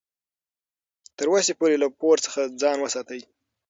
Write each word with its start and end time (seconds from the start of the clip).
تر 1.17 1.27
وسې 1.33 1.53
پورې 1.59 1.75
له 1.83 1.87
پور 1.99 2.17
څخه 2.25 2.39
ځان 2.61 2.77
وساتئ. 2.81 3.21